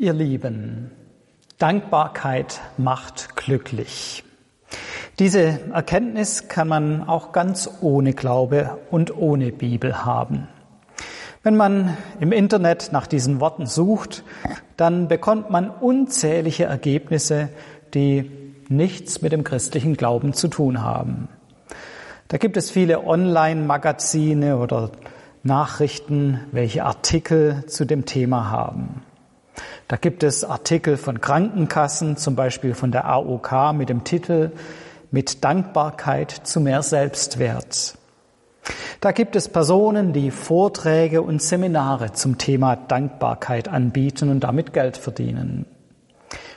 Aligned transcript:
Ihr 0.00 0.14
Lieben, 0.14 0.90
Dankbarkeit 1.58 2.62
macht 2.78 3.36
glücklich. 3.36 4.24
Diese 5.18 5.60
Erkenntnis 5.74 6.48
kann 6.48 6.68
man 6.68 7.06
auch 7.06 7.32
ganz 7.32 7.68
ohne 7.82 8.14
Glaube 8.14 8.78
und 8.90 9.14
ohne 9.14 9.52
Bibel 9.52 10.06
haben. 10.06 10.48
Wenn 11.42 11.54
man 11.54 11.98
im 12.18 12.32
Internet 12.32 12.92
nach 12.92 13.06
diesen 13.06 13.40
Worten 13.40 13.66
sucht, 13.66 14.24
dann 14.78 15.06
bekommt 15.06 15.50
man 15.50 15.68
unzählige 15.68 16.64
Ergebnisse, 16.64 17.50
die 17.92 18.30
nichts 18.70 19.20
mit 19.20 19.32
dem 19.32 19.44
christlichen 19.44 19.98
Glauben 19.98 20.32
zu 20.32 20.48
tun 20.48 20.82
haben. 20.82 21.28
Da 22.28 22.38
gibt 22.38 22.56
es 22.56 22.70
viele 22.70 23.04
Online-Magazine 23.06 24.56
oder 24.56 24.92
Nachrichten, 25.42 26.40
welche 26.52 26.86
Artikel 26.86 27.66
zu 27.66 27.84
dem 27.84 28.06
Thema 28.06 28.48
haben. 28.48 29.02
Da 29.88 29.96
gibt 29.96 30.22
es 30.22 30.44
Artikel 30.44 30.96
von 30.96 31.20
Krankenkassen, 31.20 32.16
zum 32.16 32.36
Beispiel 32.36 32.74
von 32.74 32.92
der 32.92 33.06
AOK 33.06 33.72
mit 33.74 33.88
dem 33.88 34.04
Titel 34.04 34.52
Mit 35.10 35.42
Dankbarkeit 35.44 36.30
zu 36.30 36.60
mehr 36.60 36.82
Selbstwert. 36.82 37.96
Da 39.00 39.12
gibt 39.12 39.34
es 39.34 39.48
Personen, 39.48 40.12
die 40.12 40.30
Vorträge 40.30 41.22
und 41.22 41.42
Seminare 41.42 42.12
zum 42.12 42.38
Thema 42.38 42.76
Dankbarkeit 42.76 43.68
anbieten 43.68 44.28
und 44.28 44.40
damit 44.40 44.72
Geld 44.72 44.96
verdienen. 44.96 45.66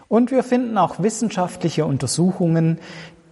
Und 0.07 0.29
wir 0.29 0.43
finden 0.43 0.77
auch 0.77 1.01
wissenschaftliche 1.01 1.85
Untersuchungen, 1.85 2.79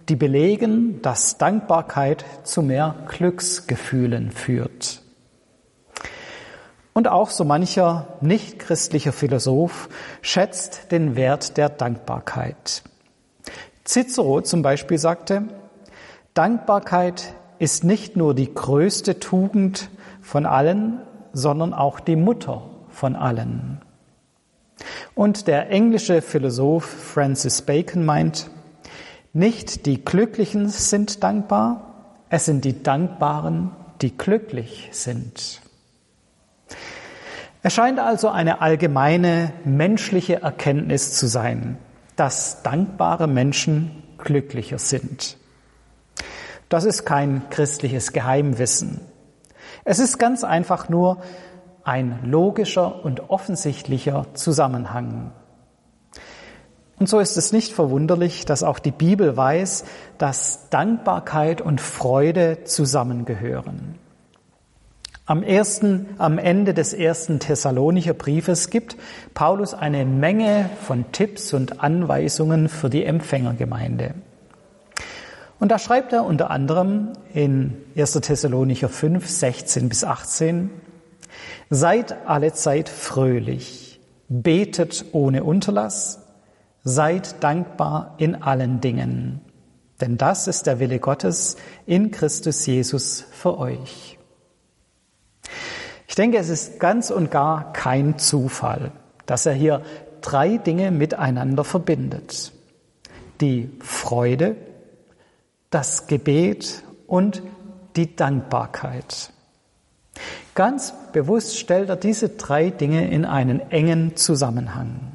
die 0.08 0.16
belegen, 0.16 1.00
dass 1.02 1.38
Dankbarkeit 1.38 2.24
zu 2.42 2.62
mehr 2.62 2.96
Glücksgefühlen 3.08 4.32
führt. 4.32 5.01
Und 6.94 7.08
auch 7.08 7.30
so 7.30 7.44
mancher 7.44 8.18
nichtchristlicher 8.20 9.12
Philosoph 9.12 9.88
schätzt 10.20 10.92
den 10.92 11.16
Wert 11.16 11.56
der 11.56 11.70
Dankbarkeit. 11.70 12.82
Cicero 13.84 14.42
zum 14.42 14.62
Beispiel 14.62 14.98
sagte, 14.98 15.44
Dankbarkeit 16.34 17.34
ist 17.58 17.84
nicht 17.84 18.16
nur 18.16 18.34
die 18.34 18.52
größte 18.52 19.20
Tugend 19.20 19.88
von 20.20 20.46
allen, 20.46 21.00
sondern 21.32 21.72
auch 21.72 21.98
die 22.00 22.16
Mutter 22.16 22.62
von 22.88 23.16
allen. 23.16 23.80
Und 25.14 25.46
der 25.46 25.70
englische 25.70 26.22
Philosoph 26.22 26.84
Francis 26.84 27.62
Bacon 27.62 28.04
meint, 28.04 28.50
nicht 29.32 29.86
die 29.86 30.04
Glücklichen 30.04 30.68
sind 30.68 31.22
dankbar, 31.22 32.18
es 32.28 32.46
sind 32.46 32.64
die 32.64 32.82
Dankbaren, 32.82 33.70
die 34.02 34.16
glücklich 34.16 34.88
sind. 34.92 35.61
Es 37.62 37.74
scheint 37.74 38.00
also 38.00 38.28
eine 38.28 38.60
allgemeine 38.60 39.52
menschliche 39.64 40.42
Erkenntnis 40.42 41.12
zu 41.12 41.26
sein, 41.26 41.78
dass 42.16 42.62
dankbare 42.62 43.28
Menschen 43.28 44.02
glücklicher 44.18 44.78
sind. 44.78 45.36
Das 46.68 46.84
ist 46.84 47.04
kein 47.04 47.42
christliches 47.50 48.12
Geheimwissen. 48.12 49.00
Es 49.84 49.98
ist 49.98 50.18
ganz 50.18 50.42
einfach 50.42 50.88
nur 50.88 51.22
ein 51.84 52.20
logischer 52.24 53.04
und 53.04 53.30
offensichtlicher 53.30 54.26
Zusammenhang. 54.34 55.32
Und 56.98 57.08
so 57.08 57.18
ist 57.18 57.36
es 57.36 57.52
nicht 57.52 57.72
verwunderlich, 57.72 58.44
dass 58.44 58.62
auch 58.62 58.78
die 58.78 58.92
Bibel 58.92 59.36
weiß, 59.36 59.84
dass 60.18 60.68
Dankbarkeit 60.70 61.60
und 61.60 61.80
Freude 61.80 62.64
zusammengehören. 62.64 63.98
Am, 65.24 65.44
ersten, 65.44 66.08
am 66.18 66.36
Ende 66.38 66.74
des 66.74 66.92
ersten 66.92 67.38
Thessalonicher 67.38 68.12
Briefes 68.12 68.70
gibt 68.70 68.96
Paulus 69.34 69.72
eine 69.72 70.04
Menge 70.04 70.68
von 70.82 71.12
Tipps 71.12 71.52
und 71.52 71.80
Anweisungen 71.80 72.68
für 72.68 72.90
die 72.90 73.04
Empfängergemeinde. 73.04 74.14
Und 75.60 75.70
da 75.70 75.78
schreibt 75.78 76.12
er 76.12 76.24
unter 76.24 76.50
anderem 76.50 77.12
in 77.32 77.76
1. 77.96 78.14
Thessalonicher 78.14 78.88
5, 78.88 79.24
16 79.24 79.88
bis 79.88 80.02
18, 80.02 80.70
Seid 81.70 82.26
alle 82.26 82.52
Zeit 82.52 82.88
fröhlich, 82.88 84.00
betet 84.28 85.04
ohne 85.12 85.44
Unterlass, 85.44 86.18
seid 86.82 87.44
dankbar 87.44 88.16
in 88.18 88.42
allen 88.42 88.80
Dingen, 88.80 89.40
denn 90.00 90.18
das 90.18 90.48
ist 90.48 90.66
der 90.66 90.80
Wille 90.80 90.98
Gottes 90.98 91.56
in 91.86 92.10
Christus 92.10 92.66
Jesus 92.66 93.24
für 93.30 93.56
euch. 93.56 94.18
Ich 96.12 96.16
denke, 96.16 96.36
es 96.36 96.50
ist 96.50 96.78
ganz 96.78 97.10
und 97.10 97.30
gar 97.30 97.72
kein 97.72 98.18
Zufall, 98.18 98.92
dass 99.24 99.46
er 99.46 99.54
hier 99.54 99.80
drei 100.20 100.58
Dinge 100.58 100.90
miteinander 100.90 101.64
verbindet. 101.64 102.52
Die 103.40 103.70
Freude, 103.80 104.56
das 105.70 106.08
Gebet 106.08 106.82
und 107.06 107.42
die 107.96 108.14
Dankbarkeit. 108.14 109.32
Ganz 110.54 110.92
bewusst 111.14 111.58
stellt 111.58 111.88
er 111.88 111.96
diese 111.96 112.28
drei 112.28 112.68
Dinge 112.68 113.10
in 113.10 113.24
einen 113.24 113.70
engen 113.70 114.14
Zusammenhang. 114.14 115.12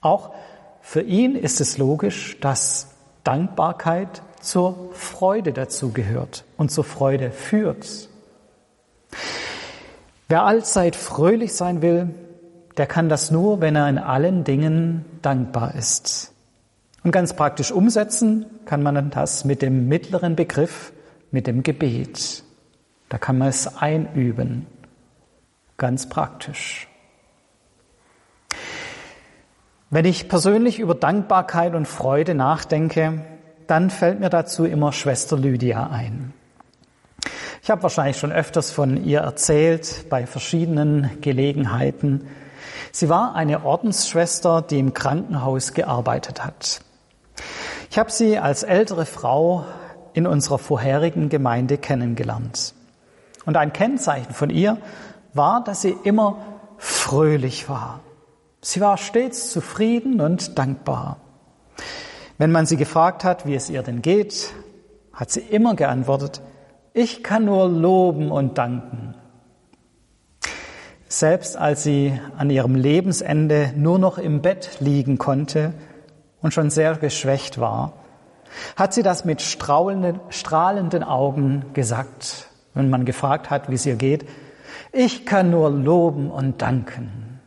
Auch 0.00 0.32
für 0.80 1.02
ihn 1.02 1.36
ist 1.36 1.60
es 1.60 1.76
logisch, 1.76 2.40
dass 2.40 2.88
Dankbarkeit 3.22 4.22
zur 4.40 4.94
Freude 4.94 5.52
dazugehört 5.52 6.44
und 6.56 6.70
zur 6.70 6.84
Freude 6.84 7.30
führt. 7.30 8.08
Wer 10.34 10.46
allzeit 10.46 10.96
fröhlich 10.96 11.54
sein 11.54 11.80
will, 11.80 12.12
der 12.76 12.88
kann 12.88 13.08
das 13.08 13.30
nur, 13.30 13.60
wenn 13.60 13.76
er 13.76 13.88
in 13.88 13.98
allen 13.98 14.42
Dingen 14.42 15.04
dankbar 15.22 15.76
ist. 15.76 16.32
Und 17.04 17.12
ganz 17.12 17.36
praktisch 17.36 17.70
umsetzen 17.70 18.44
kann 18.64 18.82
man 18.82 19.10
das 19.10 19.44
mit 19.44 19.62
dem 19.62 19.86
mittleren 19.86 20.34
Begriff, 20.34 20.92
mit 21.30 21.46
dem 21.46 21.62
Gebet. 21.62 22.42
Da 23.10 23.18
kann 23.18 23.38
man 23.38 23.46
es 23.46 23.76
einüben. 23.76 24.66
Ganz 25.76 26.08
praktisch. 26.08 26.88
Wenn 29.88 30.04
ich 30.04 30.28
persönlich 30.28 30.80
über 30.80 30.96
Dankbarkeit 30.96 31.76
und 31.76 31.86
Freude 31.86 32.34
nachdenke, 32.34 33.24
dann 33.68 33.88
fällt 33.88 34.18
mir 34.18 34.30
dazu 34.30 34.64
immer 34.64 34.90
Schwester 34.90 35.38
Lydia 35.38 35.90
ein. 35.90 36.34
Ich 37.64 37.70
habe 37.70 37.82
wahrscheinlich 37.82 38.18
schon 38.18 38.30
öfters 38.30 38.70
von 38.70 39.06
ihr 39.06 39.20
erzählt, 39.20 40.10
bei 40.10 40.26
verschiedenen 40.26 41.10
Gelegenheiten. 41.22 42.28
Sie 42.92 43.08
war 43.08 43.34
eine 43.34 43.64
Ordensschwester, 43.64 44.60
die 44.60 44.78
im 44.78 44.92
Krankenhaus 44.92 45.72
gearbeitet 45.72 46.44
hat. 46.44 46.82
Ich 47.88 47.98
habe 47.98 48.10
sie 48.10 48.38
als 48.38 48.64
ältere 48.64 49.06
Frau 49.06 49.64
in 50.12 50.26
unserer 50.26 50.58
vorherigen 50.58 51.30
Gemeinde 51.30 51.78
kennengelernt. 51.78 52.74
Und 53.46 53.56
ein 53.56 53.72
Kennzeichen 53.72 54.34
von 54.34 54.50
ihr 54.50 54.76
war, 55.32 55.64
dass 55.64 55.80
sie 55.80 55.96
immer 56.04 56.36
fröhlich 56.76 57.70
war. 57.70 58.00
Sie 58.60 58.82
war 58.82 58.98
stets 58.98 59.50
zufrieden 59.50 60.20
und 60.20 60.58
dankbar. 60.58 61.16
Wenn 62.36 62.52
man 62.52 62.66
sie 62.66 62.76
gefragt 62.76 63.24
hat, 63.24 63.46
wie 63.46 63.54
es 63.54 63.70
ihr 63.70 63.82
denn 63.82 64.02
geht, 64.02 64.52
hat 65.14 65.30
sie 65.30 65.40
immer 65.40 65.74
geantwortet, 65.74 66.42
ich 66.94 67.24
kann 67.24 67.44
nur 67.44 67.68
loben 67.68 68.30
und 68.30 68.56
danken. 68.56 69.14
Selbst 71.08 71.56
als 71.56 71.82
sie 71.82 72.18
an 72.38 72.50
ihrem 72.50 72.76
Lebensende 72.76 73.72
nur 73.76 73.98
noch 73.98 74.16
im 74.16 74.42
Bett 74.42 74.78
liegen 74.80 75.18
konnte 75.18 75.74
und 76.40 76.54
schon 76.54 76.70
sehr 76.70 76.94
geschwächt 76.94 77.58
war, 77.58 77.94
hat 78.76 78.94
sie 78.94 79.02
das 79.02 79.24
mit 79.24 79.42
strahlenden, 79.42 81.02
Augen 81.02 81.64
gesagt, 81.74 82.48
wenn 82.74 82.90
man 82.90 83.04
gefragt 83.04 83.50
hat, 83.50 83.68
wie 83.68 83.74
es 83.74 83.86
ihr 83.86 83.96
geht. 83.96 84.26
Ich 84.92 85.26
kann 85.26 85.50
nur 85.50 85.70
loben 85.70 86.30
und 86.30 86.62
danken. 86.62 87.40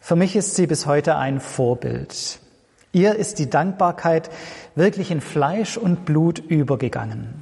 Für 0.00 0.16
mich 0.16 0.36
ist 0.36 0.56
sie 0.56 0.66
bis 0.66 0.86
heute 0.86 1.16
ein 1.16 1.38
Vorbild. 1.38 2.40
Ihr 2.92 3.16
ist 3.16 3.38
die 3.38 3.48
Dankbarkeit 3.48 4.30
wirklich 4.74 5.10
in 5.10 5.20
Fleisch 5.20 5.76
und 5.76 6.04
Blut 6.04 6.38
übergegangen. 6.38 7.41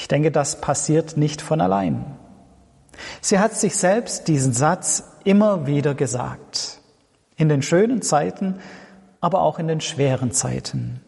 Ich 0.00 0.08
denke, 0.08 0.30
das 0.30 0.62
passiert 0.62 1.18
nicht 1.18 1.42
von 1.42 1.60
allein. 1.60 2.06
Sie 3.20 3.38
hat 3.38 3.52
sich 3.52 3.76
selbst 3.76 4.28
diesen 4.28 4.54
Satz 4.54 5.04
immer 5.24 5.66
wieder 5.66 5.94
gesagt. 5.94 6.80
In 7.36 7.50
den 7.50 7.60
schönen 7.60 8.00
Zeiten, 8.00 8.60
aber 9.20 9.42
auch 9.42 9.58
in 9.58 9.68
den 9.68 9.82
schweren 9.82 10.32
Zeiten. 10.32 11.02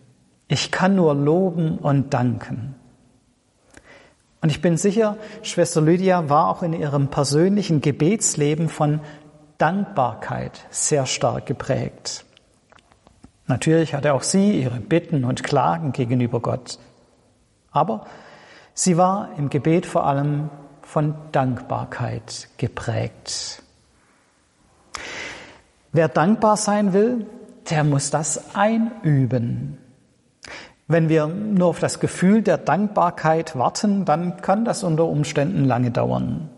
Ich 0.47 0.71
kann 0.71 0.94
nur 0.94 1.15
loben 1.15 1.79
und 1.79 2.12
danken. 2.12 2.75
Und 4.43 4.50
ich 4.50 4.61
bin 4.61 4.77
sicher, 4.77 5.17
Schwester 5.41 5.81
Lydia 5.81 6.29
war 6.29 6.49
auch 6.49 6.62
in 6.62 6.75
ihrem 6.75 7.09
persönlichen 7.09 7.81
Gebetsleben 7.81 8.69
von 8.69 9.00
Dankbarkeit 9.56 10.67
sehr 10.69 11.06
stark 11.06 11.47
geprägt. 11.47 12.27
Natürlich 13.47 13.94
hatte 13.94 14.12
auch 14.12 14.23
sie 14.23 14.61
ihre 14.61 14.81
Bitten 14.81 15.25
und 15.25 15.43
Klagen 15.43 15.93
gegenüber 15.93 16.41
Gott. 16.41 16.79
Aber 17.71 18.05
sie 18.75 18.97
war 18.97 19.31
im 19.39 19.51
Gebet 19.51 19.87
vor 19.87 20.07
allem 20.07 20.51
von 20.83 21.15
Dankbarkeit 21.33 22.49
geprägt. 22.57 23.63
Wer 25.93 26.09
dankbar 26.09 26.57
sein 26.57 26.93
will, 26.93 27.27
der 27.71 27.85
muss 27.85 28.11
das 28.11 28.55
einüben. 28.55 29.79
Wenn 30.89 31.09
wir 31.09 31.27
nur 31.27 31.69
auf 31.69 31.79
das 31.79 32.01
Gefühl 32.01 32.43
der 32.43 32.59
Dankbarkeit 32.59 33.57
warten, 33.57 34.05
dann 34.05 34.39
kann 34.43 34.65
das 34.65 34.83
unter 34.83 35.05
Umständen 35.05 35.65
lange 35.65 35.91
dauern. 35.91 36.51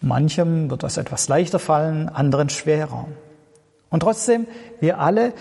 Manchem 0.00 0.70
wird 0.70 0.82
das 0.82 0.98
etwas 0.98 1.28
leichter 1.28 1.58
fallen, 1.58 2.08
anderen 2.08 2.48
schwerer. 2.48 3.06
Und 3.90 4.00
trotzdem, 4.00 4.46
wir 4.80 5.00
alle 5.00 5.32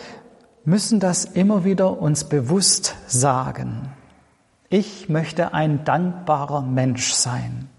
müssen 0.64 1.00
das 1.00 1.26
immer 1.26 1.64
wieder 1.64 2.02
uns 2.02 2.24
bewusst 2.24 2.96
sagen. 3.08 3.94
Ich 4.76 5.08
möchte 5.08 5.54
ein 5.54 5.86
dankbarer 5.86 6.62
Mensch 6.62 7.14
sein. 7.14 7.70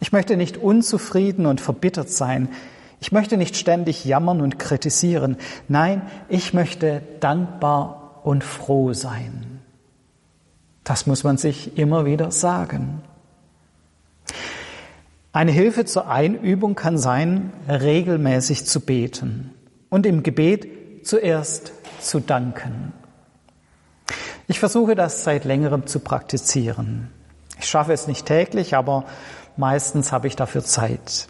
Ich 0.00 0.12
möchte 0.12 0.38
nicht 0.38 0.56
unzufrieden 0.56 1.44
und 1.44 1.60
verbittert 1.60 2.08
sein. 2.08 2.48
Ich 2.98 3.12
möchte 3.12 3.36
nicht 3.36 3.58
ständig 3.58 4.06
jammern 4.06 4.40
und 4.40 4.58
kritisieren. 4.58 5.36
Nein, 5.68 6.00
ich 6.30 6.54
möchte 6.54 7.02
dankbar 7.20 8.22
und 8.24 8.42
froh 8.42 8.94
sein. 8.94 9.60
Das 10.82 11.06
muss 11.06 11.24
man 11.24 11.36
sich 11.36 11.76
immer 11.76 12.06
wieder 12.06 12.30
sagen. 12.30 13.02
Eine 15.32 15.52
Hilfe 15.52 15.84
zur 15.84 16.08
Einübung 16.08 16.74
kann 16.74 16.96
sein, 16.96 17.52
regelmäßig 17.68 18.64
zu 18.64 18.80
beten 18.80 19.50
und 19.90 20.06
im 20.06 20.22
Gebet 20.22 21.06
zuerst 21.06 21.74
zu 22.00 22.18
danken. 22.20 22.94
Ich 24.48 24.60
versuche 24.60 24.94
das 24.94 25.24
seit 25.24 25.44
längerem 25.44 25.86
zu 25.86 25.98
praktizieren. 25.98 27.10
Ich 27.58 27.66
schaffe 27.66 27.92
es 27.92 28.06
nicht 28.06 28.26
täglich, 28.26 28.76
aber 28.76 29.04
meistens 29.56 30.12
habe 30.12 30.28
ich 30.28 30.36
dafür 30.36 30.62
Zeit. 30.62 31.28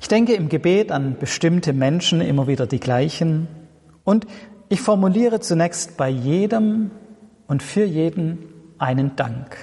Ich 0.00 0.06
denke 0.06 0.34
im 0.34 0.48
Gebet 0.48 0.92
an 0.92 1.18
bestimmte 1.18 1.72
Menschen 1.72 2.20
immer 2.20 2.46
wieder 2.46 2.68
die 2.68 2.78
gleichen 2.78 3.48
und 4.04 4.26
ich 4.68 4.80
formuliere 4.80 5.40
zunächst 5.40 5.96
bei 5.96 6.08
jedem 6.08 6.92
und 7.48 7.64
für 7.64 7.84
jeden 7.84 8.38
einen 8.78 9.16
Dank. 9.16 9.56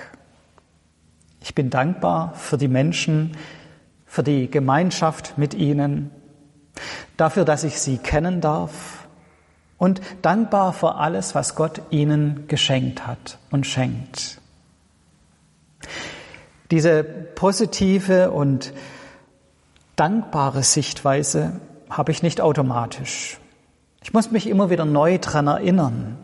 Ich 1.40 1.56
bin 1.56 1.70
dankbar 1.70 2.34
für 2.36 2.58
die 2.58 2.68
Menschen, 2.68 3.38
für 4.06 4.24
die 4.24 4.50
Gemeinschaft 4.52 5.38
mit 5.38 5.54
ihnen, 5.54 6.12
dafür, 7.16 7.46
dass 7.46 7.64
ich 7.64 7.80
sie 7.80 7.98
kennen 7.98 8.42
darf 8.42 9.03
und 9.78 10.02
dankbar 10.22 10.74
für 10.74 10.96
alles, 10.96 11.36
was 11.36 11.56
Gott 11.56 11.82
ihnen 11.90 12.48
geschenkt 12.48 13.06
hat 13.06 13.38
und 13.52 13.68
schenkt. 13.68 14.40
Diese 16.72 17.04
positive 17.04 18.32
und 18.32 18.74
dankbare 19.96 20.64
Sichtweise 20.64 21.60
habe 21.90 22.12
ich 22.12 22.24
nicht 22.24 22.42
automatisch. 22.42 23.38
Ich 24.02 24.14
muss 24.14 24.32
mich 24.32 24.48
immer 24.48 24.70
wieder 24.70 24.86
neu 24.86 25.18
dran 25.18 25.48
erinnern. 25.48 26.18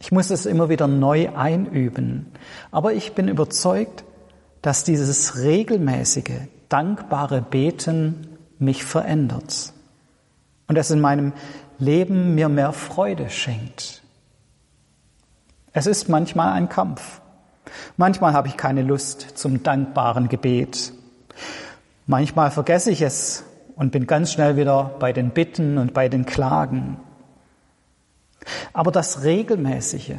Ich 0.00 0.10
muss 0.10 0.30
es 0.30 0.46
immer 0.46 0.68
wieder 0.68 0.88
neu 0.88 1.28
einüben. 1.34 2.32
Aber 2.70 2.92
ich 2.92 3.12
bin 3.12 3.28
überzeugt, 3.28 4.04
dass 4.60 4.84
dieses 4.84 5.38
regelmäßige, 5.38 6.48
dankbare 6.68 7.42
Beten 7.42 8.38
mich 8.58 8.84
verändert 8.84 9.72
und 10.68 10.78
es 10.78 10.90
in 10.90 11.00
meinem 11.00 11.32
Leben 11.82 12.36
mir 12.36 12.48
mehr 12.48 12.72
Freude 12.72 13.28
schenkt. 13.28 14.02
Es 15.72 15.86
ist 15.86 16.08
manchmal 16.08 16.52
ein 16.52 16.68
Kampf. 16.68 17.20
Manchmal 17.96 18.34
habe 18.34 18.46
ich 18.46 18.56
keine 18.56 18.82
Lust 18.82 19.36
zum 19.36 19.64
dankbaren 19.64 20.28
Gebet. 20.28 20.92
Manchmal 22.06 22.52
vergesse 22.52 22.92
ich 22.92 23.02
es 23.02 23.42
und 23.74 23.90
bin 23.90 24.06
ganz 24.06 24.30
schnell 24.30 24.56
wieder 24.56 24.94
bei 25.00 25.12
den 25.12 25.30
Bitten 25.30 25.76
und 25.76 25.92
bei 25.92 26.08
den 26.08 26.24
Klagen. 26.24 26.98
Aber 28.72 28.92
das 28.92 29.24
Regelmäßige, 29.24 30.18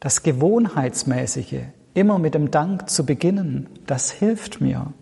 das 0.00 0.22
Gewohnheitsmäßige, 0.22 1.62
immer 1.94 2.18
mit 2.18 2.34
dem 2.34 2.50
Dank 2.50 2.90
zu 2.90 3.06
beginnen, 3.06 3.70
das 3.86 4.10
hilft 4.10 4.60
mir. 4.60 4.92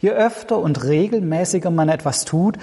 Je 0.00 0.10
öfter 0.10 0.58
und 0.58 0.82
regelmäßiger 0.82 1.70
man 1.70 1.88
etwas 1.88 2.24
tut, 2.24 2.58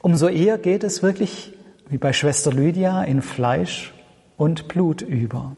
umso 0.00 0.28
eher 0.28 0.58
geht 0.58 0.84
es 0.84 1.02
wirklich, 1.02 1.55
wie 1.88 1.98
bei 1.98 2.12
Schwester 2.12 2.52
Lydia, 2.52 3.02
in 3.02 3.22
Fleisch 3.22 3.94
und 4.36 4.68
Blut 4.68 5.02
über. 5.02 5.56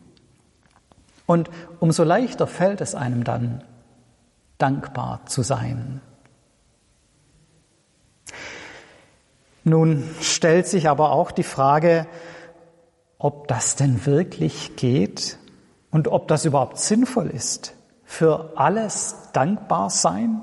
Und 1.27 1.51
umso 1.81 2.05
leichter 2.05 2.47
fällt 2.47 2.81
es 2.81 2.95
einem 2.95 3.25
dann, 3.25 3.63
dankbar 4.57 5.21
zu 5.27 5.43
sein. 5.43 6.01
Nun 9.65 10.05
stellt 10.21 10.67
sich 10.67 10.89
aber 10.89 11.13
auch 11.13 11.31
die 11.31 11.43
Frage, 11.43 12.07
ob 13.19 13.49
das 13.49 13.77
denn 13.77 14.07
wirklich 14.07 14.77
geht 14.77 15.39
und 15.91 16.09
ob 16.09 16.29
das 16.29 16.45
überhaupt 16.45 16.79
sinnvoll 16.79 17.29
ist. 17.29 17.75
Für 18.05 18.53
alles 18.57 19.17
dankbar 19.33 19.91
sein, 19.91 20.41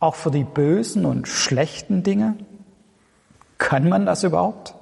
auch 0.00 0.16
für 0.16 0.30
die 0.30 0.44
bösen 0.44 1.04
und 1.04 1.28
schlechten 1.28 2.02
Dinge. 2.02 2.36
Kann 3.66 3.88
man 3.88 4.06
das 4.06 4.22
überhaupt? 4.22 4.76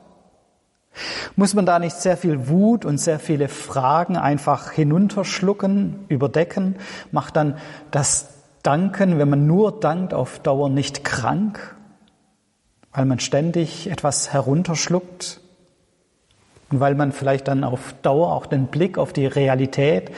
Muss 1.37 1.55
man 1.55 1.65
da 1.65 1.79
nicht 1.79 1.97
sehr 1.97 2.19
viel 2.19 2.49
Wut 2.49 2.85
und 2.85 2.99
sehr 2.99 3.19
viele 3.19 3.49
Fragen 3.49 4.19
einfach 4.19 4.73
hinunterschlucken, 4.73 6.05
überdecken? 6.09 6.77
Macht 7.11 7.35
dann 7.37 7.57
das 7.91 8.35
Danken, 8.63 9.19
wenn 9.19 9.31
man 9.31 9.47
nur 9.47 9.81
dankt, 9.81 10.13
auf 10.13 10.39
Dauer 10.39 10.69
nicht 10.69 11.03
krank, 11.03 11.75
weil 12.93 13.07
man 13.07 13.21
ständig 13.21 13.91
etwas 13.91 14.35
herunterschluckt 14.35 15.41
und 16.71 16.79
weil 16.79 16.95
man 16.95 17.13
vielleicht 17.13 17.49
dann 17.49 17.65
auf 17.65 17.95
Dauer 18.03 18.35
auch 18.35 18.45
den 18.45 18.67
Blick 18.67 18.99
auf 18.99 19.15
die 19.15 19.27
Realität 19.27 20.11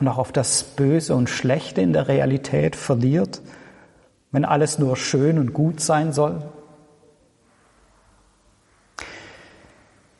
und 0.00 0.08
auch 0.08 0.16
auf 0.16 0.32
das 0.32 0.62
Böse 0.62 1.14
und 1.14 1.28
Schlechte 1.28 1.82
in 1.82 1.92
der 1.92 2.08
Realität 2.08 2.74
verliert, 2.74 3.42
wenn 4.32 4.46
alles 4.46 4.78
nur 4.78 4.96
schön 4.96 5.38
und 5.38 5.52
gut 5.52 5.82
sein 5.82 6.14
soll? 6.14 6.42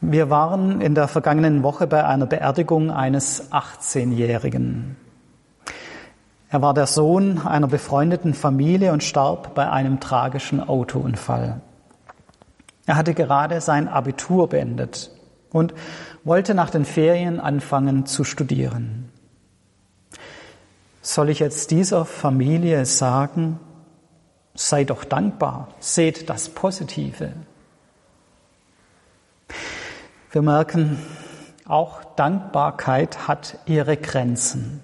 Wir 0.01 0.31
waren 0.31 0.81
in 0.81 0.95
der 0.95 1.09
vergangenen 1.09 1.65
Woche 1.65 1.89
bei 1.89 2.05
einer 2.05 2.27
Beerdigung 2.27 2.93
eines 2.93 3.51
18-Jährigen. 3.51 4.97
Er 6.51 6.63
war 6.63 6.73
der 6.73 6.87
Sohn 6.87 7.39
einer 7.39 7.67
befreundeten 7.67 8.33
Familie 8.33 8.93
und 8.93 9.03
starb 9.03 9.57
bei 9.57 9.69
einem 9.69 9.99
tragischen 9.99 10.67
Autounfall. 10.67 11.61
Er 12.87 12.97
hatte 12.97 13.13
gerade 13.13 13.61
sein 13.61 13.89
Abitur 13.89 14.49
beendet 14.49 15.11
und 15.51 15.75
wollte 16.23 16.55
nach 16.55 16.71
den 16.71 16.85
Ferien 16.85 17.41
anfangen 17.41 18.07
zu 18.07 18.23
studieren. 18.23 19.11
Soll 21.03 21.29
ich 21.29 21.41
jetzt 21.41 21.73
dieser 21.73 22.05
Familie 22.05 22.87
sagen, 22.87 23.59
sei 24.55 24.85
doch 24.85 25.05
dankbar, 25.05 25.69
seht 25.81 26.31
das 26.31 26.49
Positive, 26.49 27.33
wir 30.31 30.43
merken, 30.43 30.99
auch 31.67 32.05
Dankbarkeit 32.17 33.29
hat 33.29 33.59
ihre 33.67 33.97
Grenzen. 33.97 34.83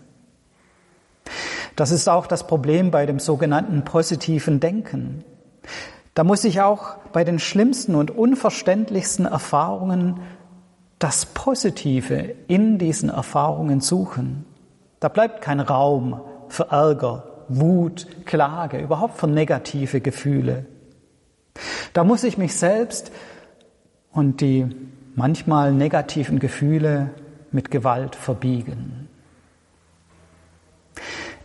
Das 1.76 1.90
ist 1.90 2.08
auch 2.08 2.26
das 2.26 2.46
Problem 2.46 2.90
bei 2.90 3.06
dem 3.06 3.18
sogenannten 3.18 3.84
positiven 3.84 4.60
Denken. 4.60 5.24
Da 6.14 6.22
muss 6.22 6.44
ich 6.44 6.60
auch 6.60 6.96
bei 7.12 7.24
den 7.24 7.38
schlimmsten 7.38 7.94
und 7.94 8.10
unverständlichsten 8.10 9.26
Erfahrungen 9.26 10.20
das 10.98 11.26
Positive 11.26 12.34
in 12.46 12.78
diesen 12.78 13.08
Erfahrungen 13.08 13.80
suchen. 13.80 14.44
Da 15.00 15.08
bleibt 15.08 15.42
kein 15.42 15.60
Raum 15.60 16.20
für 16.48 16.70
Ärger, 16.70 17.24
Wut, 17.48 18.06
Klage, 18.24 18.78
überhaupt 18.78 19.18
für 19.18 19.26
negative 19.26 20.00
Gefühle. 20.00 20.66
Da 21.92 22.04
muss 22.04 22.24
ich 22.24 22.38
mich 22.38 22.56
selbst 22.56 23.10
und 24.12 24.40
die 24.40 24.68
manchmal 25.14 25.72
negativen 25.72 26.38
Gefühle 26.38 27.10
mit 27.50 27.70
Gewalt 27.70 28.16
verbiegen. 28.16 29.08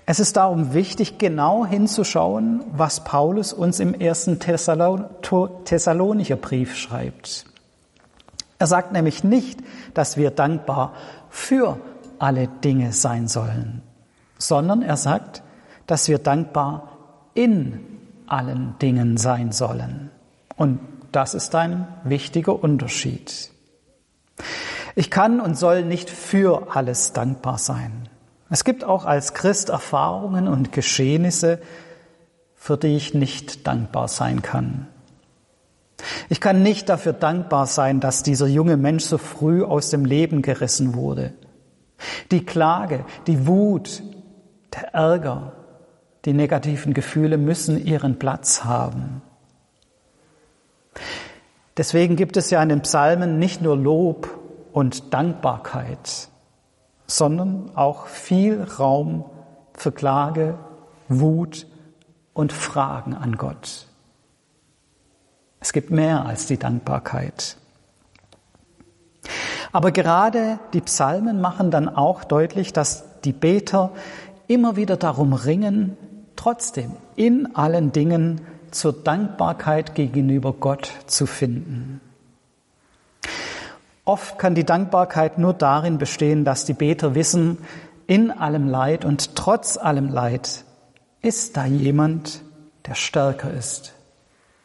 Es 0.06 0.20
ist 0.20 0.38
darum 0.38 0.74
wichtig, 0.74 1.20
genau 1.20 1.68
hinzuschauen, 1.68 2.64
was 2.72 3.04
Paulus 3.04 3.54
uns 3.54 3.80
im 3.80 3.94
ersten 3.94 4.40
Thessalonicher 4.40 6.36
Brief 6.36 6.76
schreibt. 6.76 7.46
Er 8.58 8.66
sagt 8.66 8.92
nämlich 8.92 9.24
nicht, 9.24 9.60
dass 9.94 10.18
wir 10.18 10.32
dankbar 10.32 10.94
für 11.30 11.80
alle 12.18 12.48
Dinge 12.48 12.92
sein 12.92 13.28
sollen, 13.28 13.84
sondern 14.40 14.82
er 14.82 14.98
sagt, 14.98 15.44
dass 15.86 16.08
wir 16.08 16.18
dankbar 16.18 16.98
in 17.36 17.80
allen 18.26 18.76
Dingen 18.80 19.18
sein 19.18 19.52
sollen. 19.52 20.10
Und 20.58 20.80
das 21.12 21.36
ist 21.36 21.54
ein 21.56 21.88
wichtiger 22.04 22.64
Unterschied. 22.64 23.52
Ich 24.96 25.10
kann 25.10 25.39
und 25.39 25.58
soll 25.58 25.84
nicht 25.84 26.10
für 26.10 26.75
alles 26.75 27.13
dankbar 27.13 27.58
sein. 27.58 28.10
Es 28.50 28.63
gibt 28.63 28.84
auch 28.84 29.05
als 29.05 29.34
Christ 29.34 29.69
Erfahrungen 29.69 30.48
und 30.48 30.72
Geschehnisse, 30.72 31.60
für 32.55 32.77
die 32.77 32.98
ich 32.98 33.13
nicht 33.13 33.67
dankbar 33.67 34.08
sein 34.08 34.41
kann. 34.41 34.88
Ich 36.29 36.41
kann 36.41 36.63
nicht 36.63 36.89
dafür 36.89 37.13
dankbar 37.13 37.65
sein, 37.65 38.00
dass 38.00 38.24
dieser 38.24 38.48
junge 38.48 38.77
Mensch 38.77 39.03
so 39.03 39.17
früh 39.17 39.63
aus 39.63 39.89
dem 39.89 40.05
Leben 40.05 40.41
gerissen 40.41 40.93
wurde. 40.93 41.34
Die 42.31 42.46
Klage, 42.46 43.05
die 43.27 43.48
Wut, 43.48 44.01
der 44.74 44.93
Ärger, 44.93 45.53
die 46.25 46.34
negativen 46.34 46.93
Gefühle 46.93 47.38
müssen 47.38 47.84
ihren 47.84 48.19
Platz 48.19 48.63
haben. 48.63 49.22
Deswegen 51.80 52.18
gibt 52.18 52.36
es 52.36 52.50
ja 52.50 52.62
in 52.62 52.68
den 52.68 52.82
Psalmen 52.82 53.40
nicht 53.40 53.62
nur 53.62 53.78
Lob 53.78 54.38
und 54.74 55.14
Dankbarkeit, 55.14 56.28
sondern 57.08 57.72
auch 57.74 58.08
viel 58.08 58.62
Raum 58.64 59.24
für 59.76 59.94
Klage, 59.94 60.58
Wut 61.08 61.68
und 62.34 62.52
Fragen 62.52 63.14
an 63.14 63.38
Gott. 63.38 63.88
Es 65.62 65.72
gibt 65.72 65.90
mehr 65.90 66.26
als 66.26 66.48
die 66.48 66.58
Dankbarkeit. 66.58 67.56
Aber 69.72 69.94
gerade 69.94 70.60
die 70.74 70.82
Psalmen 70.82 71.40
machen 71.40 71.72
dann 71.72 71.88
auch 71.88 72.26
deutlich, 72.26 72.74
dass 72.74 73.22
die 73.22 73.32
Beter 73.32 73.92
immer 74.48 74.76
wieder 74.76 74.98
darum 74.98 75.32
ringen, 75.32 75.96
trotzdem 76.36 76.92
in 77.16 77.56
allen 77.56 77.94
Dingen 77.94 78.42
zur 78.72 78.94
Dankbarkeit 78.94 79.96
gegenüber 79.96 80.54
Gott 80.54 80.92
zu 81.08 81.26
finden. 81.26 82.02
Oft 84.06 84.40
kann 84.40 84.56
die 84.56 84.66
Dankbarkeit 84.66 85.38
nur 85.38 85.54
darin 85.54 85.98
bestehen, 85.98 86.46
dass 86.46 86.66
die 86.66 86.74
Beter 86.74 87.14
wissen, 87.16 87.60
in 88.08 88.32
allem 88.32 88.68
Leid 88.68 89.06
und 89.06 89.36
trotz 89.36 89.78
allem 89.78 90.10
Leid 90.10 90.64
ist 91.22 91.58
da 91.58 91.66
jemand, 91.66 92.42
der 92.88 92.96
stärker 92.96 93.52
ist, 93.52 93.94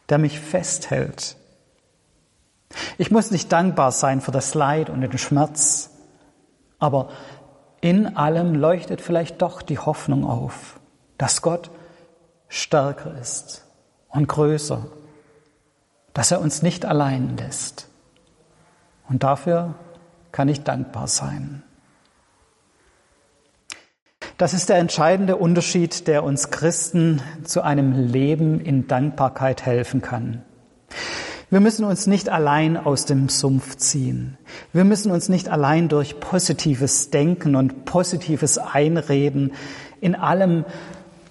der 0.09 0.19
mich 0.19 0.41
festhält. 0.41 1.37
Ich 2.97 3.11
muss 3.11 3.31
nicht 3.31 3.53
dankbar 3.53 3.93
sein 3.93 4.21
für 4.21 4.31
das 4.31 4.55
Leid 4.55 4.89
und 4.89 5.03
den 5.03 5.19
Schmerz, 5.19 5.91
aber 6.79 7.11
in 7.83 8.17
allem 8.17 8.55
leuchtet 8.55 9.03
vielleicht 9.03 9.43
doch 9.43 9.61
die 9.61 9.79
Hoffnung 9.79 10.25
auf, 10.25 10.81
dass 11.19 11.43
Gott 11.43 11.71
stärker 12.49 13.15
ist 13.21 13.64
und 14.15 14.29
größer, 14.29 14.87
dass 16.15 16.31
er 16.31 16.41
uns 16.41 16.63
nicht 16.63 16.87
allein 16.87 17.37
lässt. 17.37 17.89
Und 19.09 19.23
dafür 19.23 19.75
kann 20.33 20.49
ich 20.49 20.63
dankbar 20.63 21.09
sein. 21.09 21.63
Das 24.39 24.55
ist 24.55 24.69
der 24.69 24.79
entscheidende 24.79 25.37
Unterschied, 25.37 26.09
der 26.09 26.25
uns 26.25 26.51
Christen 26.51 27.21
zu 27.45 27.63
einem 27.63 27.93
Leben 27.93 28.61
in 28.61 28.89
Dankbarkeit 28.89 29.65
helfen 29.65 30.01
kann. 30.03 30.43
Wir 31.51 31.61
müssen 31.61 31.85
uns 31.85 32.09
nicht 32.09 32.29
allein 32.29 32.77
aus 32.77 33.05
dem 33.05 33.29
Sumpf 33.29 33.77
ziehen. 33.77 34.39
Wir 34.73 34.85
müssen 34.85 35.13
uns 35.13 35.29
nicht 35.29 35.49
allein 35.49 35.89
durch 35.89 36.19
positives 36.19 37.11
Denken 37.11 37.55
und 37.55 37.85
positives 37.85 38.59
Einreden 38.59 39.53
in 40.01 40.17
allem 40.17 40.65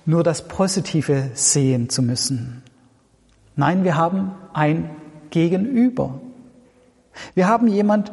nur 0.05 0.23
das 0.23 0.47
Positive 0.47 1.31
sehen 1.33 1.89
zu 1.89 2.01
müssen. 2.01 2.62
Nein, 3.55 3.83
wir 3.83 3.95
haben 3.95 4.31
ein 4.53 4.89
Gegenüber. 5.29 6.19
Wir 7.35 7.47
haben 7.47 7.67
jemand, 7.67 8.11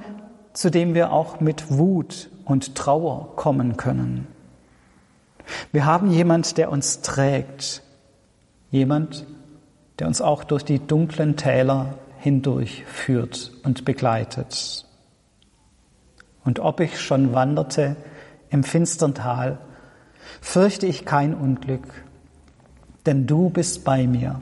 zu 0.53 0.71
dem 0.71 0.95
wir 0.95 1.13
auch 1.13 1.41
mit 1.41 1.71
Wut 1.71 2.31
und 2.45 2.75
Trauer 2.75 3.37
kommen 3.37 3.77
können. 3.77 4.27
Wir 5.73 5.85
haben 5.85 6.11
jemand, 6.11 6.59
der 6.59 6.71
uns 6.71 7.01
trägt. 7.01 7.83
Jemand, 8.71 9.27
der 9.99 10.07
uns 10.07 10.21
auch 10.21 10.45
durch 10.45 10.65
die 10.65 10.79
dunklen 10.79 11.37
Täler 11.37 11.95
hindurch 12.19 12.85
führt 12.87 13.53
und 13.65 13.85
begleitet. 13.85 14.87
Und 16.45 16.61
ob 16.61 16.81
ich 16.81 17.01
schon 17.01 17.33
wanderte 17.33 17.97
im 18.51 18.65
finstern 18.65 19.15
Tal, 19.15 19.59
fürchte 20.41 20.87
ich 20.87 21.05
kein 21.05 21.35
Unglück, 21.35 22.05
denn 23.07 23.27
du 23.27 23.51
bist 23.51 23.85
bei 23.85 24.07
mir. 24.07 24.41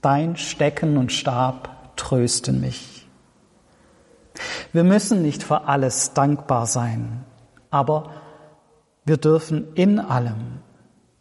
Dein 0.00 0.36
Stecken 0.36 0.96
und 0.96 1.12
Stab 1.12 1.96
trösten 1.96 2.60
mich. 2.60 3.06
Wir 4.72 4.84
müssen 4.84 5.22
nicht 5.22 5.42
für 5.42 5.66
alles 5.66 6.14
dankbar 6.14 6.66
sein, 6.66 7.24
aber 7.70 8.10
wir 9.04 9.16
dürfen 9.16 9.74
in 9.74 9.98
allem 9.98 10.60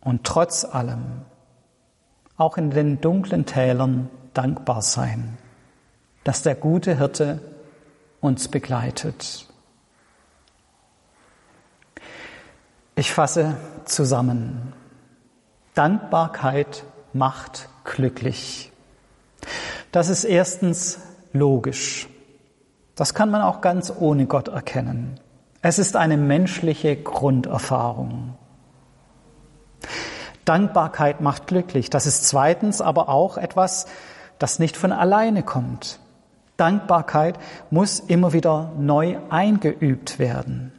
und 0.01 0.23
trotz 0.23 0.63
allem 0.65 1.21
auch 2.37 2.57
in 2.57 2.69
den 2.69 3.01
dunklen 3.01 3.45
Tälern 3.45 4.09
dankbar 4.33 4.81
sein, 4.83 5.37
dass 6.23 6.43
der 6.43 6.55
gute 6.55 6.97
Hirte 6.97 7.39
uns 8.21 8.47
begleitet. 8.47 9.47
Ich 12.95 13.11
fasse 13.11 13.55
zusammen. 13.85 14.73
Dankbarkeit 15.73 16.83
macht 17.13 17.69
glücklich. 17.87 18.71
Das 19.91 20.09
ist 20.09 20.25
erstens 20.25 20.99
logisch. 21.33 22.07
Das 22.95 23.15
kann 23.15 23.31
man 23.31 23.41
auch 23.41 23.61
ganz 23.61 23.91
ohne 23.97 24.27
Gott 24.27 24.49
erkennen. 24.49 25.19
Es 25.61 25.79
ist 25.79 25.95
eine 25.95 26.17
menschliche 26.17 26.95
Grunderfahrung. 26.95 28.35
Dankbarkeit 30.45 31.21
macht 31.21 31.47
glücklich. 31.47 31.89
Das 31.89 32.05
ist 32.05 32.25
zweitens 32.25 32.81
aber 32.81 33.09
auch 33.09 33.37
etwas, 33.37 33.87
das 34.39 34.59
nicht 34.59 34.77
von 34.77 34.91
alleine 34.91 35.43
kommt. 35.43 35.99
Dankbarkeit 36.57 37.37
muss 37.69 37.99
immer 37.99 38.33
wieder 38.33 38.71
neu 38.77 39.17
eingeübt 39.29 40.19
werden. 40.19 40.71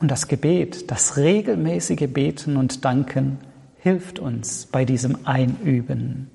Und 0.00 0.10
das 0.10 0.28
Gebet, 0.28 0.90
das 0.90 1.16
regelmäßige 1.16 2.08
Beten 2.12 2.56
und 2.56 2.84
Danken 2.84 3.38
hilft 3.78 4.18
uns 4.18 4.66
bei 4.66 4.84
diesem 4.84 5.26
Einüben. 5.26 6.30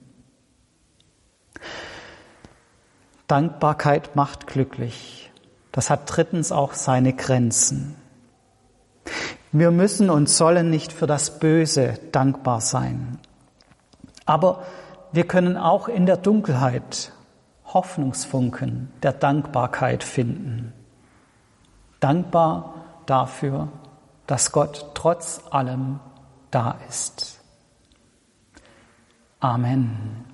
Dankbarkeit 3.28 4.16
macht 4.16 4.48
glücklich. 4.48 5.32
Das 5.72 5.90
hat 5.90 6.02
drittens 6.06 6.52
auch 6.52 6.74
seine 6.74 7.14
Grenzen. 7.14 7.96
Wir 9.52 9.72
müssen 9.72 10.10
und 10.10 10.30
sollen 10.30 10.70
nicht 10.70 10.94
für 10.94 11.08
das 11.08 11.40
Böse 11.40 12.00
dankbar 12.12 12.62
sein. 12.62 13.20
Aber 14.26 14.64
wir 15.12 15.28
können 15.28 15.58
auch 15.58 15.88
in 15.88 16.06
der 16.06 16.18
Dunkelheit 16.18 17.12
Hoffnungsfunken 17.66 18.92
der 19.02 19.14
Dankbarkeit 19.14 20.04
finden. 20.04 20.74
Dankbar 22.00 22.74
dafür, 23.06 23.70
dass 24.28 24.52
Gott 24.52 24.92
trotz 24.94 25.42
allem 25.50 26.00
da 26.54 26.78
ist. 26.88 27.40
Amen. 29.40 30.33